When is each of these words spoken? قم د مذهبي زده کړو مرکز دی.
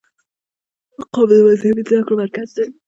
قم 1.13 1.21
د 1.29 1.31
مذهبي 1.47 1.83
زده 1.87 1.99
کړو 2.05 2.15
مرکز 2.21 2.47
دی. 2.55 2.65